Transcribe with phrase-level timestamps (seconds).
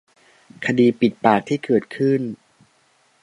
[0.65, 2.21] คดี ปิดปาก ที่เกิดขึ้น